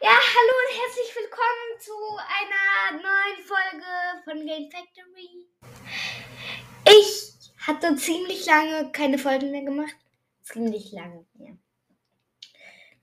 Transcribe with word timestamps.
Ja, 0.00 0.10
hallo 0.10 0.52
und 0.62 0.72
herzlich 0.78 1.16
willkommen 1.16 1.80
zu 1.80 1.92
einer 2.16 3.02
neuen 3.02 3.42
Folge 3.42 4.22
von 4.22 4.46
Game 4.46 4.70
Factory. 4.70 5.48
Ich 6.88 7.66
hatte 7.66 7.96
ziemlich 7.96 8.46
lange 8.46 8.92
keine 8.92 9.18
Folgen 9.18 9.50
mehr 9.50 9.64
gemacht. 9.64 9.96
Ziemlich 10.44 10.92
lange, 10.92 11.26
ja. 11.34 11.48
Ein 11.48 11.58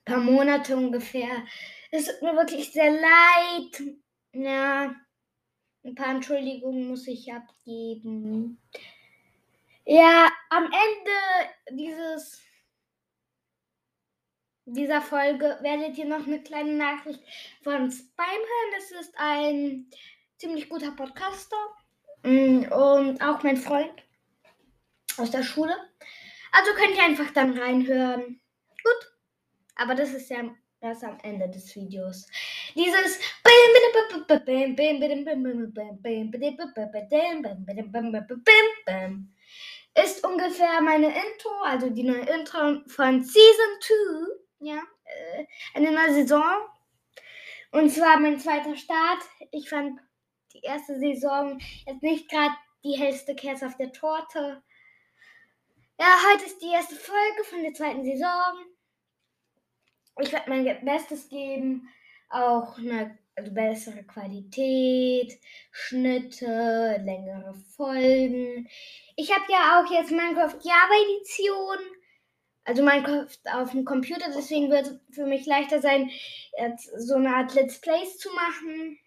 paar 0.05 0.20
Monate 0.20 0.77
ungefähr. 0.77 1.45
Es 1.91 2.05
tut 2.05 2.21
mir 2.21 2.38
wirklich 2.38 2.71
sehr 2.71 2.89
leid. 2.89 3.84
Ja, 4.32 4.95
ein 5.84 5.95
paar 5.95 6.11
Entschuldigungen 6.11 6.88
muss 6.88 7.05
ich 7.07 7.33
abgeben. 7.33 8.61
Ja, 9.86 10.32
am 10.50 10.64
Ende 10.64 11.78
dieses, 11.78 12.42
dieser 14.65 15.01
Folge 15.01 15.57
werdet 15.61 15.97
ihr 15.97 16.06
noch 16.06 16.25
eine 16.25 16.42
kleine 16.42 16.73
Nachricht 16.73 17.21
von 17.64 17.92
Spime 17.92 18.28
hören. 18.28 18.73
Das 18.75 18.92
ist 18.92 19.14
ein 19.18 19.89
ziemlich 20.37 20.69
guter 20.69 20.92
Podcaster 20.92 21.57
mm, 22.23 22.71
und 22.71 23.21
auch 23.21 23.43
mein 23.43 23.57
Freund 23.57 23.92
aus 25.18 25.32
der 25.32 25.43
Schule. 25.43 25.75
Also 26.54 26.71
könnt 26.75 26.95
ihr 26.95 27.04
einfach 27.04 27.31
dann 27.31 27.57
reinhören. 27.57 28.39
Gut, 28.84 29.14
aber 29.75 29.95
das 29.95 30.14
ist 30.14 30.29
ja 30.29 30.50
erst 30.79 31.04
am 31.04 31.18
Ende 31.23 31.50
des 31.50 31.75
Videos. 31.75 32.25
Dieses 32.73 33.20
ist 39.95 40.25
ungefähr 40.25 40.81
meine 40.81 41.08
Intro, 41.08 41.52
also 41.63 41.89
die 41.89 42.03
neue 42.03 42.22
Intro 42.22 42.81
von 42.88 43.23
Season 43.23 43.80
2. 43.81 43.95
Ja, 44.59 44.81
äh, 45.03 45.45
eine 45.73 45.91
neue 45.91 46.13
Saison. 46.13 46.44
Und 47.72 47.89
zwar 47.89 48.19
mein 48.19 48.39
zweiter 48.39 48.75
Start. 48.75 49.23
Ich 49.52 49.69
fand 49.69 49.99
die 50.53 50.61
erste 50.61 50.97
Saison 50.99 51.59
jetzt 51.86 52.03
nicht 52.03 52.30
gerade 52.30 52.55
die 52.83 52.97
hellste 52.97 53.36
Kerze 53.36 53.67
auf 53.67 53.77
der 53.77 53.91
Torte. 53.91 54.64
Ja, 55.99 56.17
heute 56.31 56.45
ist 56.45 56.61
die 56.61 56.71
erste 56.71 56.95
Folge 56.95 57.44
von 57.49 57.64
der 57.64 57.73
zweiten 57.73 58.03
Saison. 58.03 58.66
Ich 60.19 60.31
werde 60.31 60.49
mein 60.49 60.86
Bestes 60.86 61.30
geben. 61.30 61.88
Auch 62.30 62.77
eine 62.77 63.17
also 63.36 63.52
bessere 63.52 64.03
Qualität, 64.03 65.39
Schnitte, 65.72 67.02
längere 67.03 67.53
Folgen. 67.76 68.67
Ich 69.16 69.31
habe 69.34 69.45
ja 69.50 69.80
auch 69.80 69.92
jetzt 69.92 70.12
Minecraft 70.12 70.59
Java 70.62 70.94
Edition, 71.06 71.78
also 72.64 72.84
Minecraft 72.84 73.28
auf 73.54 73.72
dem 73.72 73.86
Computer, 73.86 74.31
deswegen 74.36 74.70
wird 74.70 74.88
es 74.88 75.00
für 75.11 75.26
mich 75.26 75.45
leichter 75.45 75.81
sein, 75.81 76.09
jetzt 76.58 76.92
so 76.98 77.16
eine 77.16 77.36
Art 77.36 77.54
Let's 77.56 77.81
Plays 77.81 78.17
zu 78.17 78.30
machen. 78.34 79.00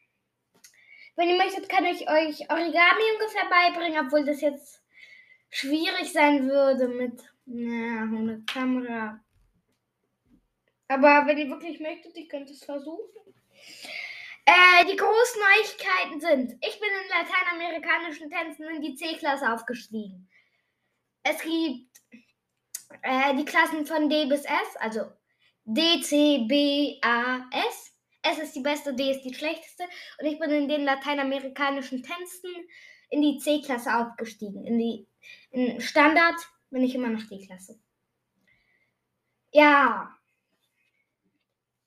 Wenn 1.15 1.31
ihr 1.31 1.37
möchtet, 1.37 1.69
kann 1.69 1.87
ich 1.87 2.03
euch 2.11 2.51
Origami 2.51 3.03
ungefähr 3.15 3.49
beibringen, 3.49 4.07
obwohl 4.07 4.25
das 4.25 4.43
jetzt 4.43 4.83
schwierig 5.51 6.13
sein 6.13 6.47
würde 6.49 6.89
mit 6.89 7.23
na, 7.47 8.03
einer 8.03 8.41
Kamera. 8.45 9.21
Aber 10.89 11.27
wenn 11.27 11.39
ihr 11.39 11.49
wirklich 11.49 11.81
möchtet, 11.81 12.17
ich 12.17 12.29
könnte 12.29 12.53
es 12.53 12.63
versuchen. 12.63 13.17
Äh, 14.47 14.85
die 14.85 14.97
großen 14.97 15.41
Neuigkeiten 15.41 16.21
sind, 16.21 16.53
ich 16.65 16.79
bin 16.79 16.89
in 16.89 17.09
lateinamerikanischen 17.09 18.31
Tänzen 18.31 18.69
in 18.69 18.81
die 18.81 18.95
C-Klasse 18.95 19.53
aufgestiegen. 19.53 20.29
Es 21.25 21.41
gibt 21.41 21.91
äh, 23.03 23.35
die 23.35 23.45
Klassen 23.45 23.85
von 23.85 24.09
D 24.09 24.27
bis 24.27 24.45
S, 24.45 24.77
also 24.79 25.11
D, 25.65 26.01
C, 26.01 26.47
B, 26.47 26.99
A, 27.03 27.41
S. 27.51 27.93
S 28.23 28.39
ist 28.39 28.55
die 28.55 28.61
beste, 28.61 28.95
D 28.95 29.11
ist 29.11 29.23
die 29.23 29.35
schlechteste. 29.35 29.83
Und 30.19 30.27
ich 30.27 30.39
bin 30.39 30.51
in 30.51 30.69
den 30.69 30.85
lateinamerikanischen 30.85 32.05
Tänzen 32.05 32.51
in 33.11 33.23
die 33.23 33.39
C-Klasse 33.39 33.97
aufgestiegen. 33.97 34.65
In 34.65 34.79
die 34.79 35.09
in 35.51 35.81
Standard 35.81 36.37
bin 36.71 36.85
ich 36.85 36.95
immer 36.95 37.09
noch 37.09 37.23
D-Klasse. 37.23 37.81
Ja. 39.53 40.17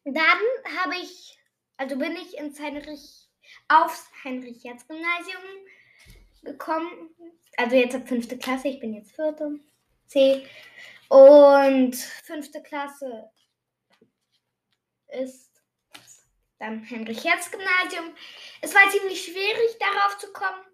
Dann 0.04 0.40
habe 0.82 0.96
ich 1.02 1.39
also 1.80 1.98
bin 1.98 2.16
ich 2.18 2.38
ins 2.38 2.60
Heinrich, 2.60 3.30
aufs 3.70 4.12
Heinrich-Herz-Gymnasium 4.24 5.42
gekommen. 6.44 7.16
Also 7.56 7.78
jetzt 7.78 7.96
ab 7.96 8.08
fünfte 8.08 8.38
Klasse, 8.38 8.68
ich 8.68 8.82
bin 8.82 8.94
jetzt 8.94 9.16
vierte 9.16 9.60
C. 10.08 10.46
Und 11.08 11.96
fünfte 11.96 12.62
Klasse 12.62 13.32
ist 15.08 15.50
dann 16.60 16.88
Heinrich-Herz-Gymnasium. 16.88 18.14
Es 18.62 18.76
war 18.76 18.90
ziemlich 18.92 19.24
schwierig, 19.24 19.78
darauf 19.80 20.18
zu 20.18 20.34
kommen, 20.34 20.66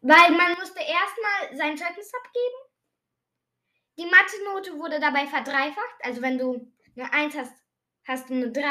weil 0.00 0.30
man 0.30 0.54
musste 0.60 0.78
erstmal 0.78 1.56
sein 1.56 1.76
Zeugnis 1.76 2.12
abgeben. 2.14 2.70
Die 3.98 4.06
Mathe-Note 4.06 4.78
wurde 4.78 5.00
dabei 5.00 5.26
verdreifacht. 5.26 5.96
Also 6.02 6.22
wenn 6.22 6.38
du 6.38 6.72
eine 6.96 7.12
1 7.12 7.34
hast, 7.36 7.52
hast 8.06 8.30
du 8.30 8.34
eine 8.34 8.52
3. 8.52 8.62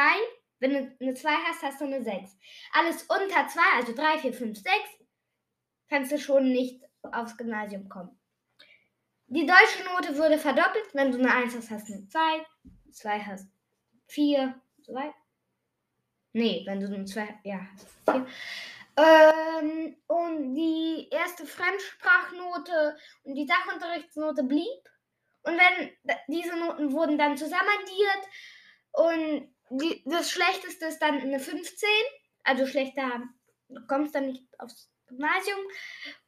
Wenn 0.60 0.72
du 0.72 0.96
eine 1.00 1.14
2 1.14 1.30
hast, 1.30 1.62
hast 1.62 1.82
du 1.82 1.86
eine 1.86 2.04
6. 2.04 2.38
Alles 2.74 3.04
unter 3.04 3.48
2, 3.48 3.62
also 3.76 3.94
3, 3.94 4.20
4, 4.20 4.34
5, 4.34 4.58
6, 4.58 4.72
kannst 5.90 6.12
du 6.12 6.20
schon 6.20 6.52
nicht 6.52 6.84
aufs 7.02 7.38
Gymnasium 7.38 7.90
kommen. 7.90 8.18
Die 9.28 9.46
deutsche 9.46 9.84
Note 9.84 10.18
wurde 10.18 10.38
verdoppelt. 10.38 10.94
Wenn 10.94 11.12
du 11.12 11.18
eine 11.18 11.34
1 11.34 11.56
hast, 11.56 11.72
hast 11.72 11.90
du 11.90 11.94
eine 11.94 12.08
2. 12.08 12.46
2 12.92 13.20
hast 13.20 13.48
4, 14.08 14.62
so 14.82 14.94
weit. 14.94 15.14
Nee, 16.34 16.64
wenn 16.66 16.80
du 16.80 16.88
eine 16.88 17.06
2, 17.06 17.40
ja, 17.44 17.60
hast 17.74 17.88
4. 18.06 18.28
Ähm, 18.96 19.96
und 20.08 20.54
die 20.54 21.10
erste 21.10 21.46
Fremdsprachnote 21.46 22.96
und 23.24 23.36
die 23.36 23.48
Sachunterrichtsnote 23.48 24.44
blieb. 24.44 24.90
Und 25.44 25.58
wenn 25.58 25.92
diese 26.28 26.56
Noten 26.58 26.92
wurden 26.92 27.18
dann 27.18 27.36
zusammenaddiert 27.36 28.28
und 28.92 29.53
die, 29.82 30.04
das 30.06 30.32
Schlechteste 30.32 30.86
ist 30.86 31.00
dann 31.00 31.20
eine 31.20 31.40
15. 31.40 31.90
Also 32.44 32.68
schlechter, 32.68 33.24
du 33.70 33.86
kommst 33.88 34.16
dann 34.16 34.28
nicht 34.28 34.44
aufs 34.60 34.90
Gymnasium. 35.08 35.60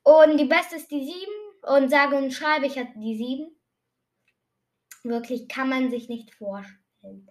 Und 0.04 0.38
die 0.38 0.46
beste 0.46 0.78
ist 0.78 0.90
die 0.92 1.06
7. 1.06 1.16
Und 1.64 1.90
sage 1.90 2.16
und 2.16 2.32
schreibe, 2.32 2.68
ich 2.68 2.78
hatte 2.78 2.98
die 2.98 3.18
7. 3.18 3.56
Wirklich 5.04 5.48
kann 5.48 5.70
man 5.70 5.90
sich 5.90 6.10
nicht 6.10 6.34
vorstellen. 6.34 7.30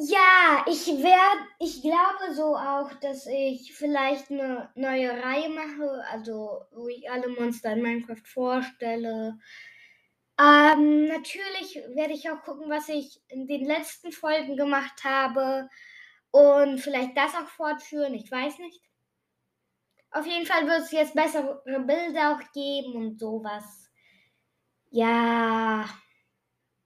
Ja, 0.00 0.64
ich 0.68 0.86
werde, 0.86 1.46
ich 1.58 1.82
glaube 1.82 2.34
so 2.34 2.56
auch, 2.56 2.92
dass 3.00 3.26
ich 3.26 3.74
vielleicht 3.74 4.30
eine 4.30 4.70
neue 4.74 5.10
Reihe 5.22 5.50
mache, 5.50 6.02
also 6.10 6.62
wo 6.72 6.88
ich 6.88 7.10
alle 7.10 7.28
Monster 7.28 7.72
in 7.72 7.82
Minecraft 7.82 8.24
vorstelle. 8.24 9.38
Ähm, 10.38 11.06
natürlich 11.06 11.76
werde 11.94 12.14
ich 12.14 12.30
auch 12.30 12.42
gucken, 12.42 12.70
was 12.70 12.88
ich 12.88 13.20
in 13.28 13.46
den 13.46 13.64
letzten 13.64 14.12
Folgen 14.12 14.56
gemacht 14.56 15.04
habe 15.04 15.68
und 16.30 16.78
vielleicht 16.78 17.16
das 17.16 17.34
auch 17.34 17.48
fortführen. 17.48 18.14
Ich 18.14 18.30
weiß 18.30 18.58
nicht. 18.58 18.82
Auf 20.10 20.26
jeden 20.26 20.46
Fall 20.46 20.66
wird 20.66 20.80
es 20.80 20.92
jetzt 20.92 21.14
bessere 21.14 21.62
Bilder 21.64 22.36
auch 22.36 22.52
geben 22.52 22.94
und 22.94 23.18
sowas. 23.18 23.90
Ja. 24.90 25.88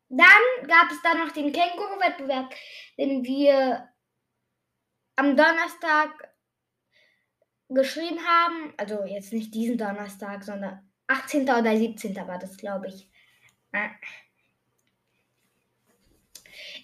Dann 0.08 0.68
gab 0.68 0.90
es 0.90 1.02
da 1.02 1.14
noch 1.14 1.32
den 1.32 1.52
Känguru-Wettbewerb, 1.52 2.54
den 2.96 3.24
wir 3.24 3.88
am 5.16 5.36
Donnerstag 5.36 6.36
geschrieben 7.68 8.20
haben. 8.24 8.74
Also 8.76 9.04
jetzt 9.04 9.32
nicht 9.32 9.52
diesen 9.54 9.78
Donnerstag, 9.78 10.44
sondern 10.44 10.88
18. 11.08 11.42
oder 11.42 11.76
17. 11.76 12.14
war 12.28 12.38
das, 12.38 12.56
glaube 12.56 12.88
ich. 12.88 13.10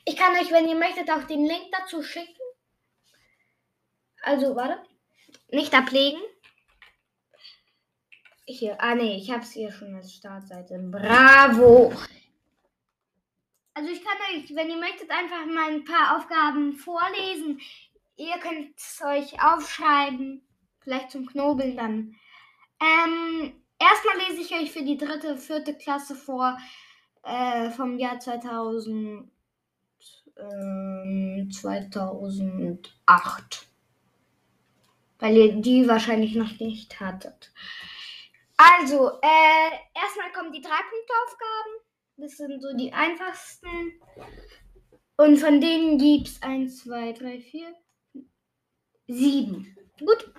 Ich 0.04 0.16
kann 0.16 0.32
euch, 0.34 0.50
wenn 0.50 0.68
ihr 0.68 0.76
möchtet, 0.76 1.10
auch 1.10 1.24
den 1.24 1.46
Link 1.46 1.70
dazu 1.70 2.02
schicken. 2.02 2.40
Also, 4.22 4.54
warte. 4.56 4.82
Nicht 5.50 5.74
ablegen. 5.74 6.20
Hier. 8.44 8.80
Ah, 8.80 8.94
nee, 8.94 9.16
ich 9.16 9.30
habe 9.30 9.42
es 9.42 9.52
hier 9.52 9.70
schon 9.70 9.94
als 9.94 10.14
Startseite. 10.14 10.78
Bravo. 10.78 11.92
Also, 13.74 13.90
ich 13.90 14.04
kann 14.04 14.18
euch, 14.30 14.54
wenn 14.54 14.70
ihr 14.70 14.76
möchtet, 14.76 15.10
einfach 15.10 15.46
mal 15.46 15.70
ein 15.70 15.84
paar 15.84 16.16
Aufgaben 16.16 16.74
vorlesen. 16.74 17.60
Ihr 18.16 18.38
könnt 18.38 18.76
es 18.76 19.00
euch 19.02 19.42
aufschreiben. 19.42 20.46
Vielleicht 20.80 21.10
zum 21.10 21.26
Knobeln 21.26 21.76
dann. 21.76 22.16
Ähm, 22.80 23.61
Erstmal 23.82 24.18
lese 24.28 24.42
ich 24.42 24.54
euch 24.54 24.70
für 24.70 24.84
die 24.84 24.96
dritte, 24.96 25.36
vierte 25.36 25.74
Klasse 25.74 26.14
vor 26.14 26.56
äh, 27.24 27.68
vom 27.70 27.98
Jahr 27.98 28.20
2000, 28.20 29.28
äh, 30.36 31.48
2008. 31.48 33.66
Weil 35.18 35.36
ihr 35.36 35.56
die 35.56 35.88
wahrscheinlich 35.88 36.36
noch 36.36 36.60
nicht 36.60 37.00
hattet. 37.00 37.52
Also, 38.56 39.18
äh, 39.20 39.70
erstmal 39.94 40.30
kommen 40.32 40.52
die 40.52 40.60
Drei-Punkte-Aufgaben. 40.60 41.80
Das 42.18 42.36
sind 42.36 42.62
so 42.62 42.76
die 42.76 42.92
einfachsten. 42.92 44.00
Und 45.16 45.38
von 45.38 45.60
denen 45.60 45.98
gibt 45.98 46.28
es 46.28 46.40
1, 46.42 46.84
2, 46.84 47.14
3, 47.14 47.40
4, 47.40 47.74
7. 49.08 49.76
Gut. 49.98 50.32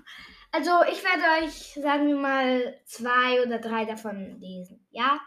Also, 0.56 0.70
ich 0.84 1.04
werde 1.04 1.46
euch, 1.46 1.74
sagen 1.74 2.08
wir 2.10 2.16
mal, 2.16 2.80
zwei 2.86 3.42
oder 3.42 3.58
drei 3.58 3.86
davon 3.86 4.40
lesen. 4.40 4.86
Ja? 4.92 5.20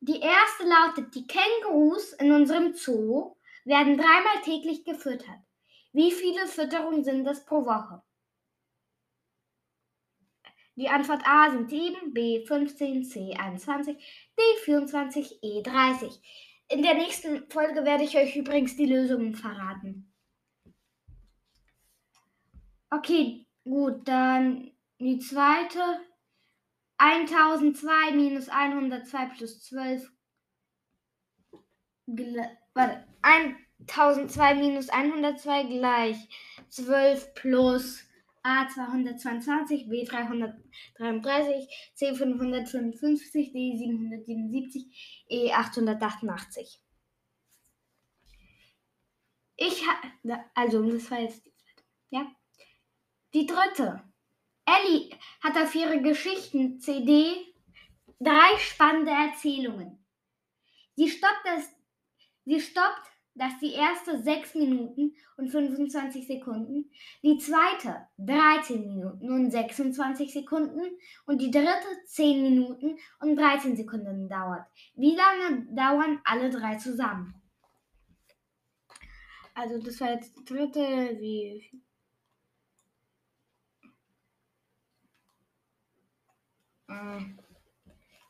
Die 0.00 0.18
erste 0.18 0.64
lautet: 0.64 1.14
Die 1.14 1.24
Kängurus 1.24 2.14
in 2.14 2.32
unserem 2.32 2.74
Zoo 2.74 3.36
werden 3.64 3.96
dreimal 3.96 4.42
täglich 4.42 4.84
gefüttert. 4.84 5.38
Wie 5.92 6.10
viele 6.10 6.48
Fütterungen 6.48 7.04
sind 7.04 7.24
das 7.24 7.44
pro 7.44 7.64
Woche? 7.64 8.02
Die 10.74 10.88
Antwort 10.88 11.22
A 11.24 11.50
sind 11.52 11.70
7, 11.70 12.12
B 12.12 12.44
15, 12.44 13.04
C 13.04 13.36
21, 13.38 13.96
D 14.36 14.42
24, 14.64 15.38
E 15.42 15.62
30. 15.62 16.20
In 16.70 16.82
der 16.82 16.94
nächsten 16.94 17.48
Folge 17.50 17.84
werde 17.84 18.02
ich 18.02 18.16
euch 18.16 18.34
übrigens 18.34 18.74
die 18.74 18.86
Lösungen 18.86 19.36
verraten. 19.36 20.12
Okay, 22.90 23.47
gut, 23.68 24.06
dann 24.08 24.70
die 24.98 25.18
zweite. 25.18 25.80
1002 26.98 28.12
minus 28.12 28.48
102 28.48 29.26
plus 29.36 29.62
12. 29.62 30.10
Warte, 32.74 33.06
1002 33.22 34.54
minus 34.54 34.88
102 34.88 35.62
gleich 35.64 36.16
12 36.70 37.34
plus 37.34 38.08
A 38.42 38.66
222, 38.66 39.88
B 39.88 40.04
333, 40.04 41.68
C 41.94 42.14
555, 42.14 43.52
D 43.52 43.76
777, 43.76 45.24
E 45.28 45.52
888. 45.52 46.80
Ich 49.56 49.86
habe, 49.86 50.44
also 50.54 50.82
das 50.90 51.10
war 51.10 51.20
jetzt 51.20 51.44
die 51.44 51.54
zweite, 51.54 51.82
ja. 52.10 52.37
Die 53.34 53.46
dritte. 53.46 54.02
Ellie 54.64 55.10
hat 55.42 55.56
auf 55.56 55.74
ihre 55.74 56.00
Geschichten-CD 56.00 57.54
drei 58.20 58.58
spannende 58.58 59.12
Erzählungen. 59.12 60.04
Sie 60.96 61.08
stoppt, 61.08 61.42
das, 61.44 61.70
sie 62.44 62.60
stoppt 62.60 63.08
das 63.34 63.52
die 63.60 63.72
erste 63.72 64.20
6 64.20 64.56
Minuten 64.56 65.14
und 65.36 65.48
25 65.48 66.26
Sekunden, 66.26 66.90
die 67.22 67.38
zweite 67.38 68.08
13 68.18 68.86
Minuten 68.86 69.30
und 69.30 69.50
26 69.50 70.32
Sekunden 70.32 70.98
und 71.26 71.40
die 71.40 71.50
dritte 71.50 71.86
10 72.06 72.42
Minuten 72.42 72.98
und 73.20 73.36
13 73.36 73.76
Sekunden 73.76 74.28
dauert. 74.28 74.66
Wie 74.96 75.14
lange 75.14 75.66
dauern 75.70 76.20
alle 76.24 76.50
drei 76.50 76.76
zusammen? 76.76 77.34
Also 79.54 79.80
das 79.80 80.00
war 80.00 80.12
jetzt 80.12 80.36
die 80.36 80.44
dritte, 80.44 80.80
wie 81.20 81.82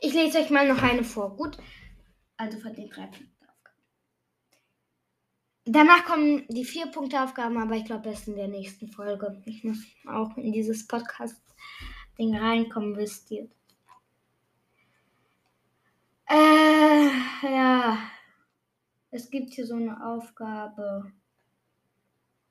ich 0.01 0.15
lese 0.15 0.39
euch 0.39 0.51
mal 0.51 0.67
noch 0.69 0.83
eine 0.83 1.05
vor, 1.05 1.37
gut? 1.37 1.59
Also 2.37 2.59
von 2.59 2.75
den 2.75 2.89
drei 2.89 3.09
Danach 5.71 6.07
kommen 6.07 6.47
die 6.49 6.65
vier 6.65 6.87
Punkte 6.87 7.23
Aufgaben, 7.23 7.59
aber 7.59 7.77
ich 7.77 7.85
glaube 7.85 8.09
erst 8.09 8.27
in 8.27 8.37
der 8.37 8.49
nächsten 8.49 8.89
Folge. 8.89 9.43
Ich 9.45 9.65
muss 9.65 9.85
auch 10.07 10.35
in 10.39 10.53
dieses 10.53 10.87
Podcast-Ding 10.87 12.35
reinkommen, 12.35 12.97
wisst 12.97 13.31
ihr. 13.31 13.51
Äh, 16.27 17.11
ja. 17.43 17.99
Es 19.11 19.31
gibt 19.31 19.53
hier 19.53 19.67
so 19.67 19.75
eine 19.75 20.07
Aufgabe. 20.07 21.13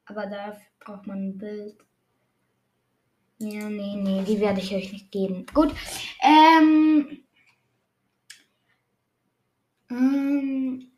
Aber 0.06 0.28
dafür 0.28 0.62
braucht 0.80 1.08
man 1.08 1.30
ein 1.30 1.38
Bild. 1.40 1.78
Ja, 3.40 3.70
nee, 3.70 3.96
nee, 3.98 4.24
die 4.24 4.40
werde 4.40 4.60
ich 4.62 4.74
euch 4.74 4.92
nicht 4.92 5.12
geben. 5.12 5.46
Gut. 5.54 5.72
Ähm. 6.22 7.24
ähm 9.90 10.92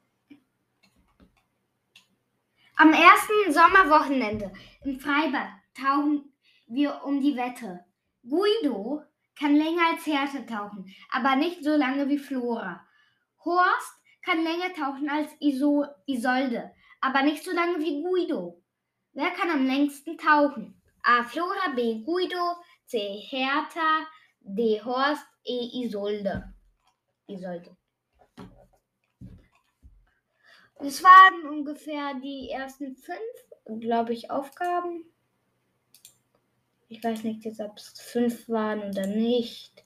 am 2.76 2.94
ersten 2.94 3.52
Sommerwochenende 3.52 4.54
im 4.86 5.02
Freibad 5.02 5.50
tauchen 5.74 6.32
wir 6.68 7.04
um 7.04 7.20
die 7.20 7.36
Wette. 7.36 7.84
Guido 8.24 9.04
kann 9.38 9.56
länger 9.56 9.90
als 9.92 10.06
Hertha 10.06 10.40
tauchen, 10.40 10.86
aber 11.12 11.36
nicht 11.36 11.62
so 11.62 11.76
lange 11.76 12.08
wie 12.08 12.18
Flora. 12.18 12.86
Horst 13.44 14.00
kann 14.24 14.44
länger 14.44 14.74
tauchen 14.74 15.10
als 15.10 15.30
Iso 15.42 15.86
Isolde, 16.06 16.72
aber 17.02 17.22
nicht 17.24 17.44
so 17.44 17.52
lange 17.52 17.80
wie 17.80 18.02
Guido. 18.02 18.64
Wer 19.12 19.32
kann 19.32 19.50
am 19.50 19.66
längsten 19.66 20.18
tauchen? 20.18 20.79
A. 21.10 21.24
Flora, 21.24 21.74
B. 21.76 22.04
Guido, 22.04 22.58
C. 22.86 23.26
Hertha, 23.32 24.06
D. 24.42 24.80
Horst, 24.80 25.26
E. 25.44 25.84
Isolde. 25.84 26.54
Isolde. 27.28 27.76
Das 30.78 31.04
waren 31.04 31.48
ungefähr 31.50 32.14
die 32.22 32.52
ersten 32.52 32.96
fünf, 32.96 33.80
glaube 33.80 34.14
ich, 34.14 34.30
Aufgaben. 34.30 35.04
Ich 36.90 37.04
weiß 37.04 37.24
nicht 37.24 37.44
jetzt, 37.44 37.60
ob 37.60 37.78
es 37.78 38.00
fünf 38.00 38.48
waren 38.48 38.84
oder 38.84 39.08
nicht. 39.08 39.84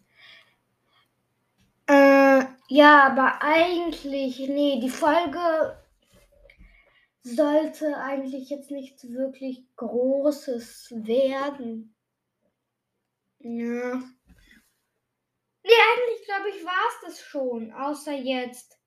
Äh, 1.88 2.44
ja, 2.68 3.08
aber 3.08 3.42
eigentlich, 3.42 4.40
nee, 4.40 4.80
die 4.82 4.90
Folge 4.90 5.78
sollte 7.24 7.98
eigentlich 7.98 8.50
jetzt 8.50 8.70
nichts 8.70 9.10
wirklich 9.10 9.64
Großes 9.78 10.92
werden. 10.92 11.96
Ja. 13.40 14.04
Nee, 15.64 15.72
eigentlich 15.72 16.26
glaube 16.26 16.50
ich, 16.50 16.66
war 16.66 16.88
es 16.90 17.08
das 17.08 17.22
schon. 17.22 17.72
Außer 17.74 18.14
jetzt 18.14 18.78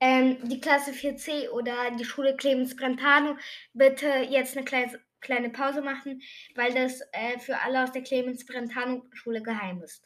ähm, 0.00 0.38
die 0.48 0.60
Klasse 0.60 0.90
4c 0.90 1.50
oder 1.50 1.92
die 1.92 2.04
Schule 2.04 2.36
Clemens 2.36 2.74
Brentano 2.74 3.36
bitte 3.72 4.08
jetzt 4.28 4.56
eine 4.56 4.64
kleine, 4.64 5.00
kleine 5.20 5.50
Pause 5.50 5.80
machen, 5.80 6.20
weil 6.56 6.74
das 6.74 7.00
äh, 7.12 7.38
für 7.38 7.60
alle 7.60 7.84
aus 7.84 7.92
der 7.92 8.02
Clemens 8.02 8.44
Brentano 8.44 9.06
Schule 9.12 9.40
geheim 9.40 9.80
ist. 9.82 10.04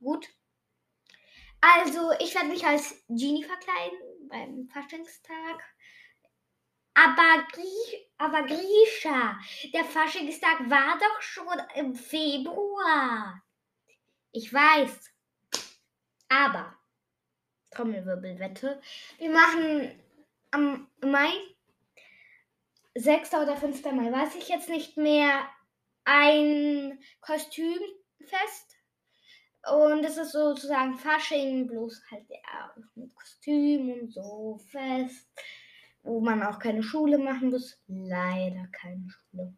Gut? 0.00 0.28
Also, 1.60 2.12
ich 2.20 2.34
werde 2.34 2.48
mich 2.48 2.64
als 2.64 3.04
Genie 3.08 3.44
verkleiden 3.44 4.28
beim 4.28 4.68
Faschingstag. 4.68 5.64
Aber, 6.98 7.46
aber 8.18 8.42
Grisha, 8.42 9.38
der 9.72 9.84
Faschingstag 9.84 10.68
war 10.68 10.98
doch 10.98 11.22
schon 11.22 11.60
im 11.76 11.94
Februar. 11.94 13.40
Ich 14.32 14.52
weiß. 14.52 15.12
Aber 16.28 16.76
Trommelwirbelwette. 17.70 18.80
Wir 19.18 19.30
machen 19.30 20.02
am 20.50 20.90
Mai, 21.00 21.30
6. 22.94 23.34
oder 23.34 23.56
5. 23.56 23.84
Mai, 23.92 24.10
weiß 24.10 24.34
ich 24.34 24.48
jetzt 24.48 24.68
nicht 24.68 24.96
mehr, 24.96 25.48
ein 26.04 26.98
Kostümfest. 27.20 28.76
Und 29.70 30.04
es 30.04 30.16
ist 30.16 30.32
sozusagen 30.32 30.98
Fasching, 30.98 31.68
bloß 31.68 32.02
halt 32.10 32.28
ja, 32.28 32.74
mit 32.96 33.14
Kostüm 33.14 33.92
und 33.92 34.12
so 34.12 34.58
fest, 34.70 35.28
wo 36.02 36.20
man 36.20 36.42
auch 36.42 36.58
keine 36.58 36.82
Schule 36.82 37.18
machen 37.18 37.50
muss. 37.50 37.78
Leider 37.86 38.66
keine 38.72 39.08
Schule. 39.10 39.54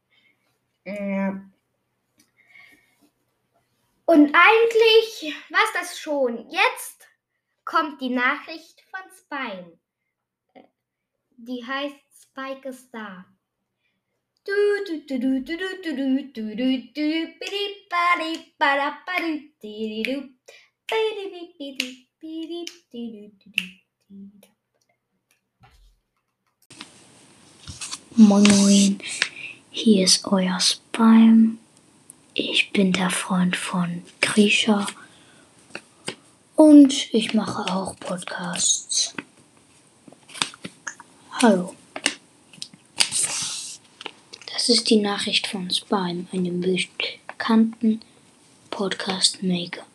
Und 4.07 4.35
eigentlich 4.35 5.35
war 5.51 5.61
es 5.65 5.73
das 5.73 5.99
schon. 5.99 6.49
Jetzt 6.51 7.07
kommt 7.65 8.01
die 8.01 8.11
Nachricht 8.11 8.81
von 8.91 9.01
Spine. 9.17 9.79
Die 11.37 11.65
heißt 11.65 11.97
Spike 12.23 12.69
ist 12.69 12.91
da. 12.93 13.25
Moin 28.17 28.43
Moin, 28.43 28.99
hier 29.71 30.05
ist 30.05 30.27
euer 30.27 30.59
Spime. 30.59 31.59
Ich 32.35 32.73
bin 32.73 32.93
der 32.93 33.09
Freund 33.09 33.55
von 33.57 34.03
Grisha 34.21 34.85
und 36.57 37.15
ich 37.15 37.35
mache 37.35 37.73
auch 37.73 37.95
Podcasts. 38.01 39.15
Hallo. 41.41 41.77
Das 44.53 44.69
ist 44.69 44.91
die 44.91 45.01
Nachricht 45.01 45.47
von 45.47 45.71
Spime, 45.71 46.27
einem 46.33 46.61
bekannten 46.61 48.01
Podcast-Maker. 48.71 49.87